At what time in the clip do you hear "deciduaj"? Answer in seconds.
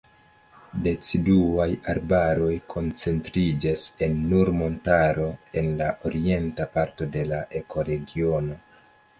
0.85-1.67